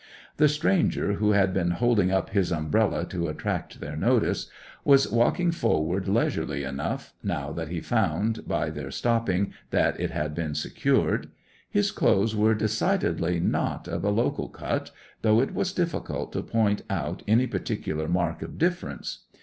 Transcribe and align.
The 0.37 0.49
stranger, 0.49 1.13
who 1.13 1.33
had 1.33 1.53
been 1.53 1.69
holding 1.69 2.11
up 2.11 2.31
his 2.31 2.51
umbrella 2.51 3.05
to 3.09 3.27
attract 3.27 3.79
their 3.79 3.95
notice, 3.95 4.49
was 4.83 5.07
walking 5.11 5.51
forward 5.51 6.07
leisurely 6.07 6.63
enough, 6.63 7.13
now 7.21 7.51
that 7.51 7.67
he 7.67 7.81
found, 7.81 8.47
by 8.47 8.71
their 8.71 8.89
stopping, 8.89 9.53
that 9.69 9.99
it 9.99 10.09
had 10.09 10.33
been 10.33 10.55
secured. 10.55 11.29
His 11.69 11.91
clothes 11.91 12.35
were 12.35 12.55
decidedly 12.55 13.39
not 13.39 13.87
of 13.87 14.03
a 14.03 14.09
local 14.09 14.49
cut, 14.49 14.89
though 15.21 15.39
it 15.39 15.53
was 15.53 15.71
difficult 15.71 16.33
to 16.33 16.41
point 16.41 16.81
out 16.89 17.21
any 17.27 17.45
particular 17.45 18.07
mark 18.07 18.41
of 18.41 18.57
difference. 18.57 19.25